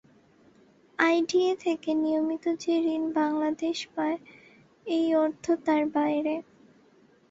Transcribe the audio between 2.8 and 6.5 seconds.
ঋণ বাংলাদেশ পায়, এই অর্থ তার বাইরে।